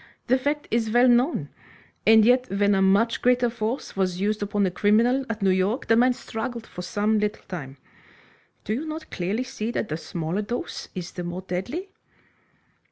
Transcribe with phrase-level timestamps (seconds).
[0.25, 1.49] The fact is well known.
[2.07, 5.85] And yet when a much greater force was used upon a criminal at New York,
[5.85, 7.77] the man struggled for some little time.
[8.63, 11.89] Do you not clearly see that the smaller dose is the more deadly?"